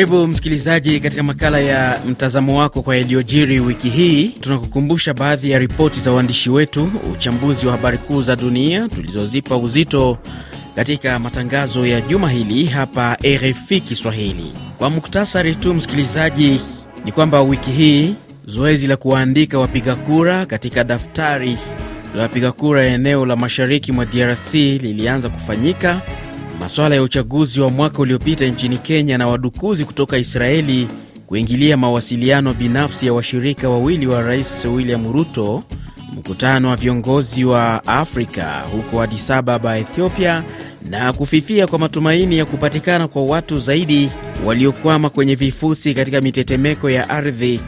Karibu 0.00 0.26
msikilizaji 0.26 1.00
katika 1.00 1.22
makala 1.22 1.60
ya 1.60 2.00
mtazamo 2.08 2.58
wako 2.58 2.82
kwa 2.82 2.96
yaliyojiri 2.96 3.60
wiki 3.60 3.88
hii. 3.88 4.28
Tunakukumbusha 4.28 5.14
baadhi 5.14 5.50
ya 5.50 5.58
ripoti 5.58 6.00
za 6.00 6.12
waandishi 6.12 6.50
wetu, 6.50 6.90
uchambuzi 7.12 7.66
wa 7.66 7.72
habari 7.72 7.98
kuu 7.98 8.22
za 8.22 8.36
dunia 8.36 8.88
tulizozipa 8.88 9.56
uzito 9.56 10.18
katika 10.76 11.18
matangazo 11.18 11.86
ya 11.86 12.00
juma 12.00 12.30
hili 12.30 12.64
hapa 12.66 13.16
RFI 13.26 13.80
Kiswahili. 13.80 14.52
Kwa 14.78 14.90
muktasari 14.90 15.54
tu, 15.54 15.74
msikilizaji, 15.74 16.60
ni 17.04 17.12
kwamba 17.12 17.42
wiki 17.42 17.70
hii 17.70 18.14
zoezi 18.46 18.86
la 18.86 18.96
kuwaandika 18.96 19.58
wapiga 19.58 19.94
kura 19.94 20.46
katika 20.46 20.84
daftari 20.84 21.58
la 22.16 22.22
wapiga 22.22 22.52
kura 22.52 22.86
eneo 22.86 23.26
la 23.26 23.36
mashariki 23.36 23.92
mwa 23.92 24.06
DRC 24.06 24.54
lilianza 24.54 25.28
kufanyika 25.28 26.00
Masuala 26.60 26.94
ya 26.94 27.02
uchaguzi 27.02 27.60
wa 27.60 27.70
mwaka 27.70 27.98
uliopita 27.98 28.46
nchini 28.46 28.76
Kenya 28.78 29.18
na 29.18 29.26
wadukuzi 29.26 29.84
kutoka 29.84 30.18
Israeli 30.18 30.88
kuingilia 31.26 31.76
mawasiliano 31.76 32.54
binafsi 32.54 33.06
ya 33.06 33.12
washirika 33.12 33.68
wawili 33.68 34.06
wa 34.06 34.22
Rais 34.22 34.64
William 34.64 35.12
Ruto, 35.12 35.62
mkutano 36.16 36.68
wa 36.68 36.76
viongozi 36.76 37.44
wa 37.44 37.86
Afrika 37.86 38.60
huko 38.72 39.02
Addis 39.02 39.30
Ababa, 39.30 39.78
Ethiopia, 39.78 40.42
na 40.90 41.12
kufifia 41.12 41.66
kwa 41.66 41.78
matumaini 41.78 42.38
ya 42.38 42.44
kupatikana 42.44 43.08
kwa 43.08 43.24
watu 43.24 43.58
zaidi 43.60 44.10
waliokwama 44.44 45.10
kwenye 45.10 45.34
vifusi 45.34 45.94
katika 45.94 46.20
mitetemeko 46.20 46.90
ya 46.90 47.08
ardhi 47.08 47.60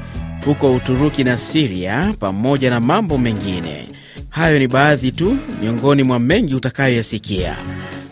huko 0.45 0.75
Uturuki 0.75 1.25
na 1.25 1.37
Siria, 1.37 2.15
pamoja 2.19 2.71
na 2.71 2.81
mambo 2.81 3.19
mengine. 3.19 3.89
Hayo 4.29 4.59
ni 4.59 4.69
baadhi 4.69 5.13
tu 5.13 5.37
miongoni 5.63 6.03
mwa 6.03 6.19
mengi 6.19 6.55
utakayoyasikia. 6.55 7.57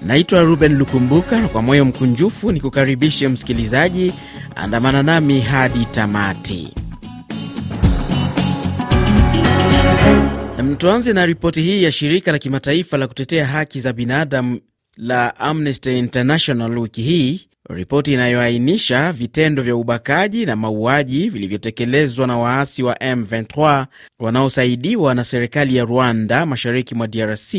Naitwa 0.07 0.43
Ruben 0.43 0.79
Lukumbuka 0.79 1.49
kwa 1.49 1.63
moyo 1.63 1.85
mkunjufu 1.85 2.53
ni 2.53 2.61
kukaribishe 2.61 3.29
msikilizaji, 3.29 4.13
andamana 4.57 5.03
nami 5.03 5.41
hadi 5.41 5.85
tamati. 5.85 6.75
Tuanze 10.79 11.13
na 11.13 11.27
ripoti 11.27 11.63
hii 11.63 11.83
ya 11.83 11.93
shirika 11.93 12.33
la 12.33 12.39
kimataifa 12.39 12.97
la 12.99 13.07
kutetea 13.09 13.47
haki 13.47 13.81
za 13.81 13.93
binadamu 13.93 14.61
la 14.97 15.37
Amnesty 15.41 15.99
International 15.99 16.79
wiki 16.79 17.03
hii 17.03 17.41
ripoti 17.69 18.13
inayoainisha 18.13 19.13
vitendo 19.13 19.63
vya 19.63 19.77
ubakaji 19.77 20.47
na 20.47 20.57
mauaji 20.57 21.29
vilivyotekelezwa 21.29 22.27
na 22.27 22.39
waasi 22.39 22.83
wa 22.83 22.95
M23 22.95 23.87
wanaosaidiwa 24.19 25.15
na 25.15 25.25
serikali 25.25 25.77
ya 25.77 25.85
Rwanda 25.85 26.47
mashariki 26.47 26.95
mwa 26.95 27.07
DRC, 27.07 27.55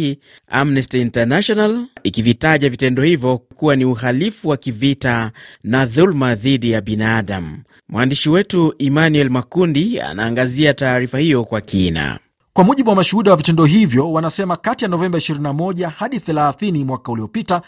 Amnesty 0.47 1.01
International 1.01 1.85
ikivitaja 2.03 2.69
vitendo 2.69 3.03
hivyo 3.03 3.37
kuwa 3.37 3.75
ni 3.75 3.85
uhalifu 3.85 4.49
wa 4.49 4.57
kivita 4.57 5.31
na 5.63 5.85
dhuluma 5.85 6.35
dhidi 6.35 6.71
ya 6.71 6.81
binadamu. 6.81 7.57
Mwandishi 7.89 8.29
wetu 8.29 8.73
Emmanuel 8.79 9.29
Makundi 9.29 9.99
anaangazia 10.01 10.73
taarifa 10.73 11.19
hiyo 11.19 11.43
kwa 11.43 11.61
kina. 11.61 12.19
Kwa 12.53 12.63
mujibu 12.63 12.89
wa 12.89 12.95
mashuhuda 12.95 13.31
wa 13.31 13.37
vitendo 13.37 13.65
hivyo, 13.65 14.11
wanasema 14.11 14.57
kati 14.57 14.85
ya 14.85 14.89
Novemba 14.89 15.17
21 15.19 15.89
hadi 15.89 16.17
30 16.17 16.85
mwaka 16.85 17.11
uliopita 17.11 17.61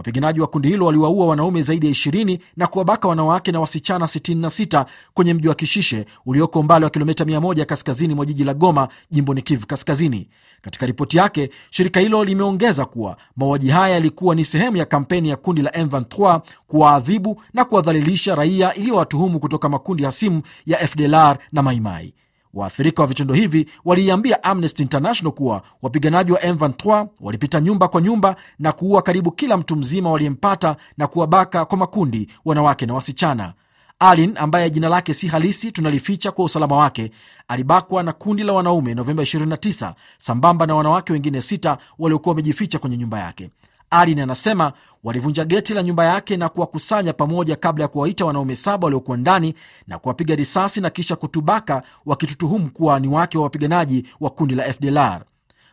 Wapiganaji 0.00 0.40
wa 0.40 0.46
kundi 0.46 0.68
hilo 0.68 0.86
waliwaua 0.86 1.26
wanaume 1.26 1.62
zaidi 1.62 1.86
ya 1.86 1.92
20 1.92 2.38
na 2.56 2.66
kuwabaka 2.66 3.08
wanawake 3.08 3.52
na 3.52 3.60
wasichana 3.60 4.06
66 4.06 4.84
kwenye 5.14 5.34
mji 5.34 5.48
wa 5.48 5.54
Kishishe 5.54 6.06
ulioko 6.26 6.60
umbali 6.60 6.84
wa 6.84 6.90
kilomita 6.90 7.24
100 7.24 7.64
kaskazini 7.64 8.14
mwa 8.14 8.26
jiji 8.26 8.44
la 8.44 8.54
Goma, 8.54 8.88
jimboni 9.10 9.42
Kivu 9.42 9.66
Kaskazini. 9.66 10.28
Katika 10.62 10.86
ripoti 10.86 11.16
yake, 11.18 11.50
shirika 11.70 12.00
hilo 12.00 12.24
limeongeza 12.24 12.84
kuwa 12.84 13.16
mauaji 13.36 13.68
haya 13.68 13.94
yalikuwa 13.94 14.34
ni 14.34 14.44
sehemu 14.44 14.76
ya 14.76 14.84
kampeni 14.84 15.28
ya 15.28 15.36
kundi 15.36 15.62
la 15.62 15.70
M23 15.70 16.40
kuwaadhibu 16.66 17.42
na 17.54 17.64
kuwadhalilisha 17.64 18.34
raia 18.34 18.74
iliyowatuhumu 18.74 19.40
kutoka 19.40 19.68
makundi 19.68 20.04
hasimu 20.04 20.42
ya 20.66 20.78
FDLR 20.88 21.38
na 21.52 21.62
Maimai. 21.62 22.14
Waathirika 22.54 23.02
wa 23.02 23.08
vitendo 23.08 23.34
hivi 23.34 23.66
waliiambia 23.84 24.44
Amnesty 24.44 24.82
International 24.82 25.32
kuwa 25.34 25.62
wapiganaji 25.82 26.32
wa 26.32 26.38
M23 26.40 27.06
walipita 27.20 27.60
nyumba 27.60 27.88
kwa 27.88 28.00
nyumba 28.00 28.36
na 28.58 28.72
kuua 28.72 29.02
karibu 29.02 29.30
kila 29.32 29.56
mtu 29.56 29.76
mzima 29.76 30.10
waliyempata 30.10 30.76
na 30.98 31.06
kuwabaka 31.06 31.64
kwa 31.64 31.78
makundi, 31.78 32.28
wanawake 32.44 32.86
na 32.86 32.94
wasichana. 32.94 33.52
Alin 33.98 34.32
ambaye 34.38 34.70
jina 34.70 34.88
lake 34.88 35.14
si 35.14 35.26
halisi 35.28 35.72
tunalificha 35.72 36.32
kwa 36.32 36.44
usalama 36.44 36.76
wake, 36.76 37.10
alibakwa 37.48 38.02
na 38.02 38.12
kundi 38.12 38.42
la 38.42 38.52
wanaume 38.52 38.94
Novemba 38.94 39.22
29 39.22 39.94
sambamba 40.18 40.66
na 40.66 40.74
wanawake 40.74 41.12
wengine 41.12 41.42
sita 41.42 41.78
waliokuwa 41.98 42.30
wamejificha 42.30 42.78
kwenye 42.78 42.96
nyumba 42.96 43.20
yake. 43.20 43.50
Alin 43.90 44.20
anasema 44.20 44.72
walivunja 45.04 45.44
geti 45.44 45.74
la 45.74 45.82
nyumba 45.82 46.04
yake 46.04 46.36
na 46.36 46.48
kuwakusanya 46.48 47.12
pamoja 47.12 47.56
kabla 47.56 47.84
ya 47.84 47.88
kuwaita 47.88 48.24
wanaume 48.24 48.56
saba 48.56 48.84
waliokuwa 48.84 49.16
ndani 49.16 49.54
na 49.86 49.98
kuwapiga 49.98 50.34
risasi 50.34 50.80
na 50.80 50.90
kisha 50.90 51.16
kutubaka, 51.16 51.82
wakitutuhumu 52.06 52.70
kuwa 52.70 53.00
ni 53.00 53.08
wake 53.08 53.38
wa 53.38 53.44
wapiganaji 53.44 54.06
wa 54.20 54.30
kundi 54.30 54.54
la 54.54 54.72
FDLR. 54.72 55.20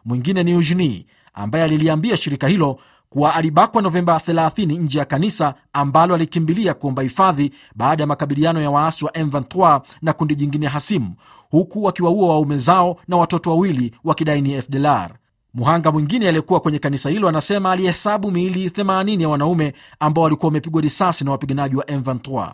Mwingine 0.06 0.44
ni 0.44 0.51
Eugenie 0.51 1.06
ambaye 1.33 1.63
aliliambia 1.63 2.17
shirika 2.17 2.47
hilo 2.47 2.79
kuwa 3.09 3.35
alibakwa 3.35 3.81
Novemba 3.81 4.17
30 4.27 4.79
nje 4.79 5.00
ya 5.00 5.06
kanisa 5.06 5.53
ambalo 5.73 6.16
alikimbilia 6.16 6.73
kuomba 6.73 7.03
hifadhi 7.03 7.51
baada 7.75 8.03
ya 8.03 8.07
makabiliano 8.07 8.61
ya 8.61 8.69
waasi 8.72 9.06
wa 9.06 9.11
M23 9.11 9.81
na 10.01 10.13
kundi 10.13 10.35
jingine 10.35 10.67
hasimu, 10.67 11.16
huku 11.50 11.83
wakiwaua 11.83 12.29
waume 12.29 12.57
zao 12.57 13.00
na 13.07 13.17
watoto 13.17 13.50
wawili 13.50 13.95
wakidai 14.03 14.41
ni 14.41 14.61
FDLR. 14.61 15.09
Muhanga 15.57 15.91
mwingine 15.91 16.28
aliyekuwa 16.28 16.59
kwenye 16.59 16.79
kanisa 16.79 17.09
hilo 17.09 17.28
anasema 17.29 17.72
alihesabu 17.72 18.31
miili 18.31 18.69
80 18.69 19.22
ya 19.22 19.29
wanaume 19.29 19.73
ambao 20.00 20.23
walikuwa 20.23 20.47
wamepigwa 20.47 20.81
risasi 20.81 21.23
na 21.23 21.31
wapiganaji 21.31 21.75
wa 21.75 21.84
M23. 21.85 22.53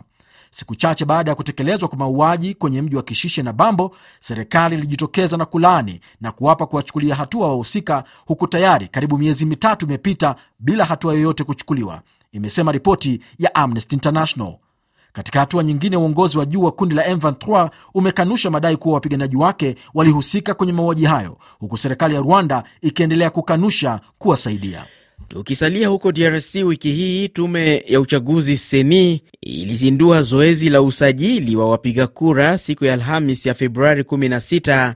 Siku 0.50 0.74
chache 0.74 1.04
baada 1.04 1.30
ya 1.30 1.34
kutekelezwa 1.34 1.88
kwa 1.88 1.98
mauaji 1.98 2.54
kwenye 2.54 2.82
mji 2.82 2.96
wa 2.96 3.02
Kishishe 3.02 3.42
na 3.42 3.52
Bambo, 3.52 3.96
serikali 4.20 4.76
ilijitokeza 4.76 5.36
na 5.36 5.44
kulaani 5.46 6.00
na 6.20 6.32
kuwapa 6.32 6.66
kuwachukulia 6.66 7.14
hatua 7.14 7.48
wahusika, 7.48 8.04
huku 8.26 8.46
tayari 8.46 8.88
karibu 8.88 9.18
miezi 9.18 9.46
mitatu 9.46 9.86
imepita 9.86 10.36
bila 10.58 10.84
hatua 10.84 11.14
yoyote 11.14 11.44
kuchukuliwa, 11.44 12.02
imesema 12.32 12.72
ripoti 12.72 13.20
ya 13.38 13.54
Amnesty 13.54 13.94
International. 13.94 14.54
Katika 15.14 15.40
hatua 15.40 15.62
nyingine, 15.64 15.96
uongozi 15.96 16.38
wa 16.38 16.46
juu 16.46 16.62
wa 16.62 16.72
kundi 16.72 16.94
la 16.94 17.06
M23 17.14 17.70
umekanusha 17.94 18.50
madai 18.50 18.76
kuwa 18.76 18.94
wapiganaji 18.94 19.36
wake 19.36 19.76
walihusika 19.94 20.54
kwenye 20.54 20.72
mauaji 20.72 21.04
hayo, 21.04 21.38
huku 21.58 21.76
serikali 21.78 22.14
ya 22.14 22.20
Rwanda 22.20 22.64
ikiendelea 22.82 23.30
kukanusha 23.30 24.00
kuwasaidia. 24.18 24.84
Tukisalia 25.28 25.88
huko 25.88 26.12
DRC, 26.12 26.54
wiki 26.54 26.92
hii 26.92 27.28
tume 27.28 27.84
ya 27.86 28.00
uchaguzi 28.00 28.56
seni 28.56 29.22
ilizindua 29.40 30.22
zoezi 30.22 30.68
la 30.70 30.82
usajili 30.82 31.56
wa 31.56 31.70
wapiga 31.70 32.06
kura 32.06 32.58
siku 32.58 32.84
ya 32.84 32.94
Alhamis 32.94 33.46
ya 33.46 33.54
Februari 33.54 34.02
16 34.02 34.94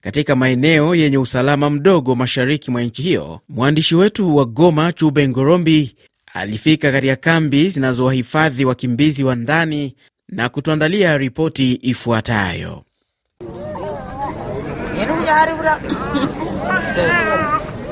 katika 0.00 0.36
maeneo 0.36 0.94
yenye 0.94 1.18
usalama 1.18 1.70
mdogo 1.70 2.14
mashariki 2.14 2.70
mwa 2.70 2.82
nchi 2.82 3.02
hiyo. 3.02 3.40
Mwandishi 3.48 3.96
wetu 3.96 4.36
wa 4.36 4.44
Goma, 4.44 4.92
Chube 4.92 5.28
Ngorombi, 5.28 5.96
alifika 6.36 6.92
katika 6.92 7.16
kambi 7.16 7.68
zinazowahifadhi 7.68 8.64
wakimbizi 8.64 9.24
wa 9.24 9.34
ndani 9.34 9.94
na 10.28 10.48
kutuandalia 10.48 11.18
ripoti 11.18 11.78
ifuatayo. 11.82 12.82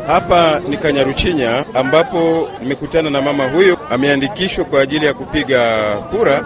Hapa 0.06 0.60
ni 0.68 0.76
Kanyaruchinya 0.76 1.64
ambapo 1.74 2.48
nimekutana 2.62 3.10
na 3.10 3.22
mama 3.22 3.44
huyo 3.48 3.73
ameandikishwa 3.90 4.64
kwa 4.64 4.80
ajili 4.80 5.06
ya 5.06 5.14
kupiga 5.14 5.60
kura 6.10 6.44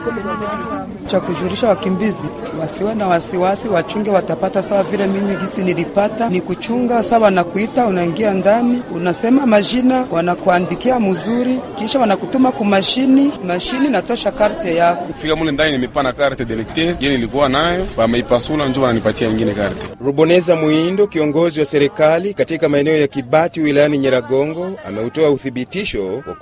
cha 1.06 1.20
kujulisha 1.20 1.68
wakimbizi 1.68 2.22
wasiwe 2.60 2.94
na 2.94 3.06
wasiwasi, 3.06 3.68
wachunge 3.68 4.10
watapata 4.10 4.62
sawa 4.62 4.82
vile 4.82 5.06
mimi 5.06 5.36
gisi 5.36 5.62
nilipata. 5.62 6.28
Ni 6.28 6.40
kuchunga 6.40 7.02
sawa, 7.02 7.30
na 7.30 7.44
kuita 7.44 7.86
unaingia 7.86 8.34
ndani, 8.34 8.82
unasema 8.94 9.46
majina, 9.46 10.04
wanakuandikia 10.10 11.00
mzuri, 11.00 11.58
kisha 11.74 11.98
wanakutuma 11.98 12.52
ku 12.52 12.64
mashini, 12.64 13.32
mashini 13.46 13.88
natosha 13.88 14.30
karte 14.32 14.74
yako. 14.76 15.04
Kufika 15.06 15.36
mule 15.36 15.52
ndani 15.52 15.72
nimepana 15.72 16.12
karte 16.12 16.44
delecteur 16.44 16.96
yeye 17.00 17.16
nilikuwa 17.16 17.48
nayo, 17.48 17.86
wameipasula 17.96 18.68
njo 18.68 18.82
wananipatia 18.82 19.28
ingine 19.28 19.52
karte. 19.54 19.86
Ruboneza 20.04 20.56
Muindo, 20.56 21.06
kiongozi 21.06 21.60
wa 21.60 21.66
serikali 21.66 22.34
katika 22.34 22.68
maeneo 22.68 22.96
ya 22.96 23.06
Kibati 23.06 23.60
wilayani 23.60 23.98
Nyiragongo, 23.98 24.70
ameutoa 24.88 25.30
uthibitisho 25.30 26.22
wa 26.28 26.34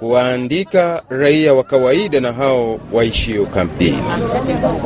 kuwaandika 0.86 1.02
raia 1.08 1.54
wa 1.54 1.64
kawaida 1.64 2.20
na 2.20 2.32
hao 2.32 2.80
waishio 2.92 3.46
kampini 3.46 4.02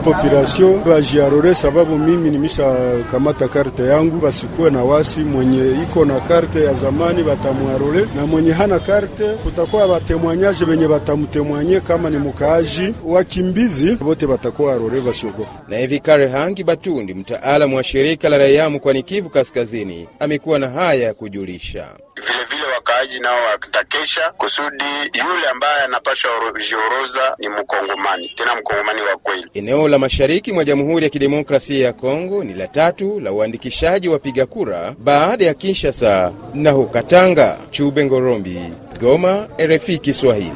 population 0.05 0.85
bajiarore, 0.85 1.55
sababu 1.55 1.99
mimi 1.99 2.31
nimisha 2.31 2.75
kamata 3.13 3.49
karte 3.49 3.83
yangu, 3.87 4.17
basikuwe 4.17 4.71
na 4.71 4.85
wasi. 4.85 5.21
Mwenye 5.21 5.83
iko 5.83 6.05
na 6.05 6.21
karte 6.21 6.65
ya 6.65 6.75
zamani 6.75 7.23
batamwarore, 7.23 8.07
na 8.17 8.27
mwenye 8.27 8.53
hana 8.53 8.79
karte 8.79 9.29
kutakuwa 9.29 9.89
batemwanyaje 9.89 10.65
benye 10.65 10.89
batamutemwanye 10.89 11.81
kama 11.81 12.11
ni 12.11 12.19
mukaaji 12.19 12.95
wakimbizi 13.05 13.97
bote 13.97 14.27
batakuwa 14.27 14.73
arore 14.75 15.01
basiogopa. 15.01 15.51
Na 15.69 15.77
hivi 15.79 15.99
Kare 16.01 16.29
Hangi 16.29 16.65
Batundi, 16.65 17.15
mtaalamu 17.15 17.77
wa 17.77 17.85
shirika 17.85 18.29
la 18.29 18.39
raia 18.39 18.71
mkoani 18.71 19.03
Kivu 19.03 19.31
Kaskazini, 19.31 20.09
amekuwa 20.21 20.59
na 20.59 20.69
haya 20.69 21.03
ya 21.05 21.15
kujulisha 21.15 21.89
vilevile 22.27 22.75
wakaaji 22.75 23.21
nao 23.21 23.37
watakesha 23.51 24.31
kusudi 24.37 24.85
yule 25.15 25.49
ambaye 25.53 25.85
anapashwa 25.91 26.31
jioroza 26.69 27.37
ni 27.39 27.49
mkongomani, 27.49 28.29
tena 28.35 28.55
mkongomani 28.61 29.01
wa 29.01 29.17
kweli. 29.17 29.47
Eneo 29.55 29.89
la 29.89 29.99
mashariki 29.99 30.53
mwa 30.53 30.65
Jamhuri 30.65 31.05
ya 31.05 31.11
Kidemokrasia 31.11 31.85
ya 31.87 31.93
Kongo 31.93 32.45
ni 32.45 32.55
la 32.55 32.69
tatu 32.69 33.21
la 33.21 33.33
uandikishaji 33.33 34.09
wapiga 34.09 34.47
kura 34.47 34.95
baada 34.99 35.45
ya 35.45 35.55
Kinshasa 35.55 36.33
na 36.55 36.71
Hukatanga. 36.71 37.59
Chube 37.71 38.05
Ngorombi, 38.05 38.61
Goma, 39.01 39.49
RFI 39.59 39.99
Kiswahili. 39.99 40.53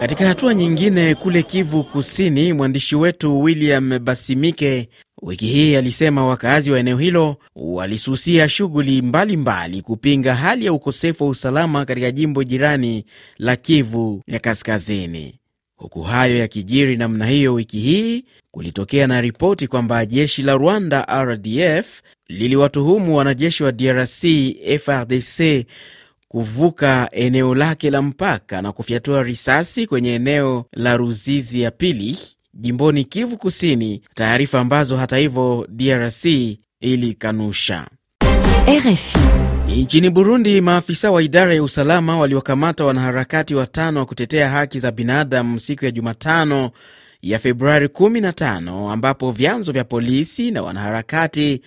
Katika 0.00 0.26
hatua 0.26 0.54
nyingine, 0.54 1.14
kule 1.14 1.42
Kivu 1.42 1.84
Kusini, 1.84 2.52
mwandishi 2.52 2.96
wetu 2.96 3.40
William 3.42 3.98
Basimike 4.04 4.88
wiki 5.22 5.46
hii 5.46 5.76
alisema 5.76 6.24
wakazi 6.26 6.70
wa 6.70 6.78
eneo 6.78 6.98
hilo 6.98 7.36
walisusia 7.56 8.48
shughuli 8.48 9.02
mbalimbali 9.02 9.82
kupinga 9.82 10.34
hali 10.34 10.64
ya 10.64 10.72
ukosefu 10.72 11.24
wa 11.24 11.30
usalama 11.30 11.84
katika 11.84 12.10
jimbo 12.10 12.44
jirani 12.44 13.04
la 13.38 13.56
Kivu 13.56 14.22
ya 14.26 14.38
Kaskazini. 14.38 15.34
Huku 15.76 16.02
hayo 16.02 16.38
yakijiri 16.38 16.96
namna 16.96 17.26
hiyo, 17.26 17.54
wiki 17.54 17.78
hii 17.78 18.24
kulitokea 18.50 19.06
na 19.06 19.20
ripoti 19.20 19.66
kwamba 19.68 20.06
jeshi 20.06 20.42
la 20.42 20.54
Rwanda 20.54 21.24
RDF 21.24 22.00
liliwatuhumu 22.28 23.16
wanajeshi 23.16 23.62
wa 23.64 23.72
DRC 23.72 24.24
FRDC 24.80 25.66
kuvuka 26.28 27.08
eneo 27.12 27.54
lake 27.54 27.90
la 27.90 28.02
mpaka 28.02 28.62
na 28.62 28.72
kufyatua 28.72 29.22
risasi 29.22 29.86
kwenye 29.86 30.14
eneo 30.14 30.64
la 30.72 30.96
Ruzizi 30.96 31.60
ya 31.60 31.70
pili 31.70 32.18
jimboni 32.54 33.04
Kivu 33.04 33.36
Kusini, 33.36 34.02
taarifa 34.14 34.60
ambazo 34.60 34.96
hata 34.96 35.16
hivyo 35.16 35.66
DRC 35.70 36.24
ilikanusha. 36.80 37.86
RFI. 38.68 39.18
Nchini 39.76 40.10
Burundi, 40.10 40.60
maafisa 40.60 41.10
wa 41.10 41.22
idara 41.22 41.54
ya 41.54 41.62
usalama 41.62 42.18
waliokamata 42.18 42.84
wanaharakati 42.84 43.54
watano 43.54 44.00
wa 44.00 44.06
kutetea 44.06 44.50
haki 44.50 44.78
za 44.78 44.90
binadamu 44.92 45.60
siku 45.60 45.84
ya 45.84 45.90
Jumatano 45.90 46.70
ya 47.22 47.38
Februari 47.38 47.86
15 47.86 48.92
ambapo 48.92 49.30
vyanzo 49.32 49.72
vya 49.72 49.84
polisi 49.84 50.50
na 50.50 50.62
wanaharakati 50.62 51.62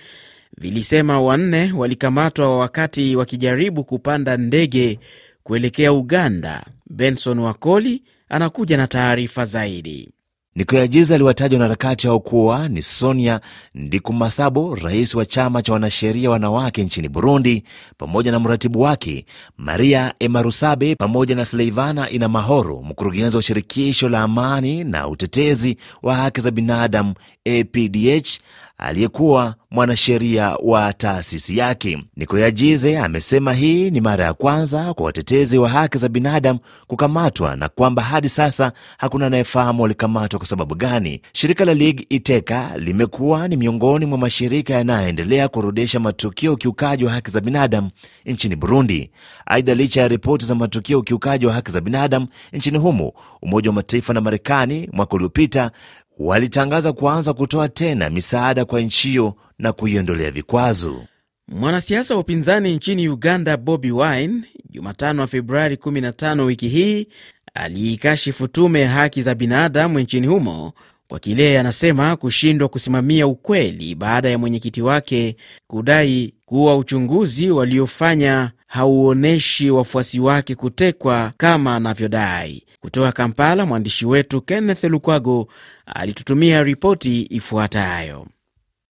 vilisema 0.57 1.21
wanne 1.21 1.71
walikamatwa 1.75 2.57
wakati 2.59 3.15
wakijaribu 3.15 3.83
kupanda 3.83 4.37
ndege 4.37 4.99
kuelekea 5.43 5.93
Uganda. 5.93 6.63
Benson 6.89 7.39
Wakoli 7.39 8.03
anakuja 8.29 8.77
na 8.77 8.87
taarifa 8.87 9.45
zaidi. 9.45 10.09
Nikoyajiza 10.55 11.15
aliwataja 11.15 11.55
wanaharakati 11.57 12.07
hao 12.07 12.19
kuwa 12.19 12.69
ni 12.69 12.83
Sonia 12.83 13.39
Ndikumasabo, 13.75 14.75
rais 14.75 15.15
wa 15.15 15.25
chama 15.25 15.61
cha 15.61 15.73
wanasheria 15.73 16.29
wanawake 16.29 16.83
nchini 16.83 17.09
Burundi, 17.09 17.63
pamoja 17.97 18.31
na 18.31 18.39
mratibu 18.39 18.81
wake 18.81 19.25
Maria 19.57 20.13
Emarusabe, 20.19 20.95
pamoja 20.95 21.35
na 21.35 21.45
Sleivana 21.45 22.09
Inamahoro, 22.09 22.81
mkurugenzi 22.83 23.35
wa 23.37 23.43
shirikisho 23.43 24.09
la 24.09 24.21
amani 24.21 24.83
na 24.83 25.07
utetezi 25.07 25.77
wa 26.03 26.15
haki 26.15 26.41
za 26.41 26.51
binadamu 26.51 27.13
APDH, 27.45 28.29
aliyekuwa 28.77 29.55
mwanasheria 29.71 30.55
wa 30.63 30.93
taasisi 30.93 31.57
yake. 31.57 32.03
Nikoyajize 32.15 32.99
amesema 32.99 33.53
hii 33.53 33.91
ni 33.91 34.01
mara 34.01 34.25
ya 34.25 34.33
kwanza 34.33 34.93
kwa 34.93 35.05
watetezi 35.05 35.57
wa 35.57 35.69
haki 35.69 35.97
za 35.97 36.09
binadamu 36.09 36.59
kukamatwa 36.87 37.55
na 37.55 37.69
kwamba 37.69 38.01
hadi 38.03 38.29
sasa 38.29 38.71
hakuna 38.97 39.25
anayefahamu 39.25 39.81
walikamatwa 39.81 40.39
kwa 40.39 40.47
sababu 40.47 40.75
gani. 40.75 41.21
Shirika 41.33 41.65
la 41.65 41.73
League 41.73 42.05
Iteka 42.09 42.71
limekuwa 42.77 43.47
ni 43.47 43.57
miongoni 43.57 44.05
mwa 44.05 44.17
mashirika 44.17 44.73
yanayoendelea 44.73 45.47
kurudisha 45.47 45.99
matukio 45.99 46.49
ya 46.49 46.53
ukiukaji 46.53 47.05
wa 47.05 47.11
haki 47.11 47.31
za 47.31 47.41
binadamu 47.41 47.89
nchini 48.25 48.55
Burundi. 48.55 49.11
Aidha, 49.45 49.75
licha 49.75 50.01
ya 50.01 50.07
ripoti 50.07 50.45
za 50.45 50.55
matukio 50.55 50.93
ya 50.93 50.99
ukiukaji 50.99 51.45
wa 51.45 51.53
haki 51.53 51.71
za 51.71 51.81
binadamu 51.81 52.27
nchini 52.53 52.77
humo, 52.77 53.13
Umoja 53.41 53.69
wa 53.69 53.75
Mataifa 53.75 54.13
na 54.13 54.21
Marekani 54.21 54.89
mwaka 54.93 55.15
uliopita 55.15 55.71
walitangaza 56.19 56.93
kuanza 56.93 57.33
kutoa 57.33 57.69
tena 57.69 58.09
misaada 58.09 58.65
kwa 58.65 58.81
nchi 58.81 59.07
hiyo 59.07 59.35
na 59.59 59.73
kuiondolea 59.73 60.31
vikwazo. 60.31 61.03
Mwanasiasa 61.47 62.13
wa 62.13 62.19
upinzani 62.19 62.75
nchini 62.75 63.09
Uganda 63.09 63.57
Bobi 63.57 63.91
Wine 63.91 64.41
Jumatano 64.69 65.21
wa 65.21 65.27
Februari 65.27 65.75
15 65.75 66.41
wiki 66.41 66.67
hii 66.67 67.07
aliikashifu 67.53 68.47
tume 68.47 68.81
ya 68.81 68.89
haki 68.89 69.21
za 69.21 69.35
binadamu 69.35 69.99
nchini 69.99 70.27
humo 70.27 70.73
kwa 71.07 71.19
kile 71.19 71.59
anasema 71.59 72.15
kushindwa 72.15 72.67
kusimamia 72.69 73.27
ukweli 73.27 73.95
baada 73.95 74.29
ya 74.29 74.37
mwenyekiti 74.37 74.81
wake 74.81 75.35
kudai 75.67 76.33
kuwa 76.45 76.77
uchunguzi 76.77 77.51
waliofanya 77.51 78.51
hauonyeshi 78.73 79.71
wafuasi 79.71 80.19
wake 80.19 80.55
kutekwa 80.55 81.33
kama 81.37 81.75
anavyodai. 81.75 82.63
Kutoka 82.81 83.11
Kampala, 83.11 83.65
mwandishi 83.65 84.05
wetu 84.05 84.41
Kenneth 84.41 84.83
Lukwago 84.83 85.47
alitutumia 85.85 86.63
ripoti 86.63 87.21
ifuatayo. 87.29 88.27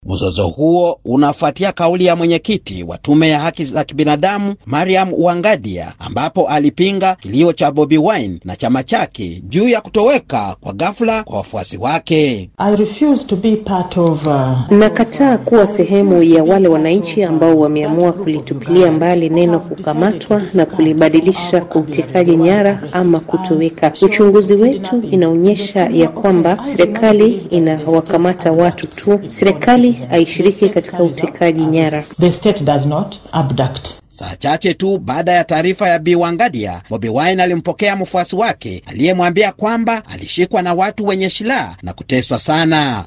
Mzozo 0.07 0.49
huo 0.49 1.01
unafuatia 1.05 1.73
kauli 1.73 2.05
ya 2.07 2.17
mwenyekiti 2.17 2.83
wa 2.83 2.99
tume 2.99 3.29
ya 3.29 3.41
haki 3.41 3.65
za 3.65 3.85
kibinadamu 3.85 4.55
Mariam 4.67 5.13
Wangadia, 5.19 5.93
ambapo 5.99 6.49
alipinga 6.49 7.15
kilio 7.15 7.53
cha 7.53 7.71
Bobi 7.71 7.99
Wine 7.99 8.39
na 8.45 8.57
chama 8.57 8.83
chake 8.83 9.43
juu 9.49 9.69
ya 9.69 9.81
kutoweka 9.81 10.57
kwa 10.61 10.73
ghafla 10.73 11.23
kwa 11.25 11.37
wafuasi 11.37 11.77
wake. 11.79 12.51
I 12.59 12.77
refuse 12.77 13.27
to 13.27 13.37
be 13.37 13.57
part 13.57 13.97
of, 13.99 14.27
uh... 14.27 14.71
nakataa 14.71 15.39
kuwa 15.39 15.67
sehemu 15.67 16.23
ya 16.23 16.45
wale 16.45 16.69
wananchi 16.69 17.23
ambao 17.25 17.59
wameamua 17.59 18.13
kulitupilia 18.13 18.93
mbali 18.93 19.29
neno 19.29 19.61
kukamatwa 19.61 20.43
na 20.55 20.67
kulibadilisha 20.67 21.65
utekaji 21.75 22.37
nyara 22.37 22.83
ama 22.93 23.21
kutoweka. 23.21 23.93
Uchunguzi 24.03 24.55
wetu 24.55 25.03
inaonyesha 25.11 25.81
ya 25.87 26.09
kwamba 26.09 26.59
serikali 26.65 27.31
inawakamata 27.51 28.53
watu 28.53 28.87
tu, 28.87 29.21
serikali 29.29 29.92
haishiriki 29.95 30.69
katika 30.69 31.03
utekaji 31.03 31.65
nyara. 31.67 32.03
The 32.03 32.33
state 32.33 32.65
does 32.65 32.87
not 32.87 33.17
abduct. 33.33 34.02
Saa 34.13 34.37
chache 34.37 34.75
tu 34.75 34.99
baada 34.99 35.33
ya 35.33 35.45
taarifa 35.45 35.89
ya 35.89 35.99
Bi 35.99 36.15
Wangadia, 36.15 36.83
Bobi 36.91 37.09
Wine 37.09 37.43
alimpokea 37.43 37.97
mfuasi 37.97 38.37
wake 38.37 38.83
aliyemwambia 38.87 39.53
kwamba 39.53 40.03
alishikwa 40.13 40.63
na 40.63 40.75
watu 40.75 41.07
wenye 41.07 41.31
silaha 41.31 41.77
na 41.83 41.93
kuteswa 41.93 42.39
sana. 42.39 43.05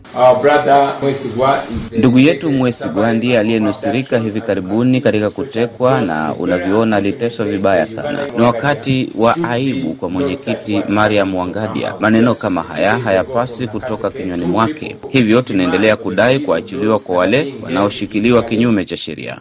Ndugu 1.98 2.20
yetu 2.20 2.52
Mwesigwa 2.52 3.14
ndiye 3.14 3.40
aliyenusurika 3.40 4.20
hivi 4.20 4.42
karibuni 4.42 5.02
katika 5.02 5.30
kutekwa, 5.30 6.02
na 6.02 6.36
unavyoona 6.36 6.96
aliteswa 6.96 7.46
vibaya 7.46 7.88
sana. 7.88 8.26
Ni 8.38 8.42
wakati 8.42 9.10
wa 9.18 9.36
aibu 9.50 9.94
kwa 9.94 10.10
mwenyekiti 10.10 10.82
Mariam 10.90 11.36
Wangadia. 11.36 11.94
Maneno 12.00 12.36
kama 12.36 12.64
haya 12.64 12.98
hayapasi 13.00 13.68
kutoka 13.68 14.10
kinywani 14.10 14.46
mwake, 14.46 14.96
hivyo 15.10 15.42
tunaendelea 15.42 15.96
kudai 15.96 16.40
kuachiliwa 16.40 17.00
kwa 17.00 17.18
wale 17.18 17.54
wanaoshikiliwa 17.64 18.44
kinyume 18.44 18.86
cha 18.86 18.98
sheria. 18.98 19.38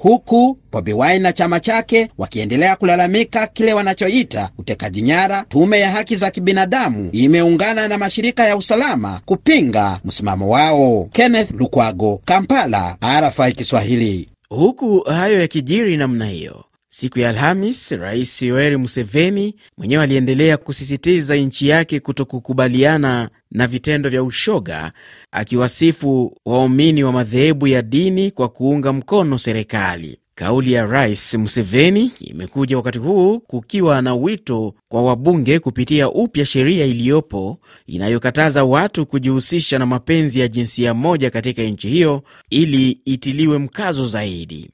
Huku 0.00 0.58
Bobi 0.72 0.92
Wine 0.92 1.18
na 1.18 1.32
chama 1.32 1.60
chake 1.60 2.08
wakiendelea 2.18 2.76
kulalamika 2.76 3.46
kile 3.46 3.72
wanachoita 3.72 4.50
utekaji 4.58 5.02
nyara, 5.02 5.44
tume 5.48 5.80
ya 5.80 5.90
haki 5.90 6.16
za 6.16 6.30
kibinadamu 6.30 7.08
imeungana 7.12 7.88
na 7.88 7.98
mashirika 7.98 8.46
ya 8.48 8.56
usalama 8.56 9.20
kupinga 9.24 10.00
msimamo 10.04 10.48
wao. 10.48 11.08
Kenneth 11.12 11.50
Lukwago, 11.50 12.20
Kampala, 12.24 12.96
RFI 13.20 13.52
Kiswahili. 13.52 14.28
Huku 14.48 15.00
hayo 15.00 15.40
yakijiri 15.40 15.96
namna 15.96 16.26
hiyo 16.26 16.64
Siku 16.94 17.18
ya 17.18 17.28
Alhamis, 17.28 17.90
Rais 17.90 18.42
Yoweri 18.42 18.76
Museveni 18.76 19.54
mwenyewe 19.76 20.02
aliendelea 20.02 20.56
kusisitiza 20.56 21.36
nchi 21.36 21.68
yake 21.68 22.00
kutokukubaliana 22.00 23.30
na 23.50 23.66
vitendo 23.66 24.10
vya 24.10 24.22
ushoga, 24.22 24.92
akiwasifu 25.30 26.36
waumini 26.44 27.04
wa 27.04 27.12
madhehebu 27.12 27.66
ya 27.66 27.82
dini 27.82 28.30
kwa 28.30 28.48
kuunga 28.48 28.92
mkono 28.92 29.38
serikali. 29.38 30.18
Kauli 30.34 30.72
ya 30.72 30.86
Rais 30.86 31.34
Museveni 31.34 32.12
imekuja 32.20 32.76
wakati 32.76 32.98
huu 32.98 33.40
kukiwa 33.40 34.02
na 34.02 34.14
wito 34.14 34.74
kwa 34.88 35.02
wabunge 35.02 35.58
kupitia 35.58 36.10
upya 36.10 36.44
sheria 36.44 36.84
iliyopo 36.84 37.58
inayokataza 37.86 38.64
watu 38.64 39.06
kujihusisha 39.06 39.78
na 39.78 39.86
mapenzi 39.86 40.40
ya 40.40 40.48
jinsia 40.48 40.94
moja 40.94 41.30
katika 41.30 41.62
nchi 41.62 41.88
hiyo 41.88 42.22
ili 42.50 42.90
itiliwe 43.04 43.58
mkazo 43.58 44.06
zaidi. 44.06 44.70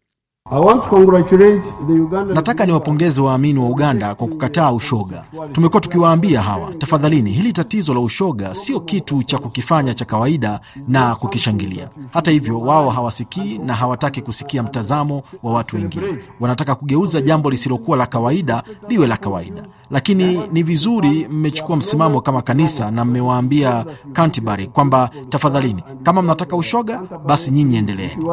Nataka 2.34 2.66
niwapongeze 2.66 3.20
waamini 3.20 3.58
wa 3.58 3.66
Uganda 3.68 4.14
kwa 4.14 4.26
kukataa 4.26 4.72
ushoga. 4.72 5.24
Tumekuwa 5.52 5.80
tukiwaambia 5.80 6.42
hawa, 6.42 6.74
tafadhalini, 6.74 7.30
hili 7.32 7.52
tatizo 7.52 7.94
la 7.94 8.00
ushoga 8.00 8.54
sio 8.54 8.80
kitu 8.80 9.22
cha 9.22 9.38
kukifanya 9.38 9.94
cha 9.94 10.04
kawaida 10.04 10.60
na 10.88 11.14
kukishangilia. 11.14 11.88
Hata 12.12 12.30
hivyo, 12.30 12.60
wao 12.60 12.90
hawasikii 12.90 13.58
na 13.58 13.74
hawataki 13.74 14.22
kusikia 14.22 14.62
mtazamo 14.62 15.22
wa 15.42 15.52
watu 15.52 15.76
wengine. 15.76 16.18
Wanataka 16.40 16.74
kugeuza 16.74 17.20
jambo 17.20 17.50
lisilokuwa 17.50 17.96
la 17.96 18.06
kawaida 18.06 18.62
liwe 18.88 19.06
la 19.06 19.16
kawaida. 19.16 19.62
Lakini 19.90 20.40
ni 20.52 20.62
vizuri 20.62 21.28
mmechukua 21.30 21.76
msimamo 21.76 22.20
kama 22.20 22.42
kanisa 22.42 22.90
na 22.90 23.04
mmewaambia 23.04 23.84
Canterbury 24.12 24.66
kwamba 24.66 25.10
tafadhalini, 25.28 25.82
kama 26.02 26.22
mnataka 26.22 26.56
ushoga, 26.56 27.00
basi 27.26 27.50
nyinyi 27.50 27.76
endeleeni. 27.76 28.24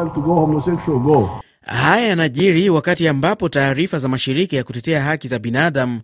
Haya 1.66 2.08
yanajiri 2.08 2.70
wakati 2.70 3.08
ambapo 3.08 3.50
taarifa 3.50 4.00
za 4.00 4.08
mashirika 4.08 4.56
ya 4.56 4.64
kutetea 4.64 5.02
haki 5.02 5.28
za 5.28 5.40
binadamu 5.40 6.02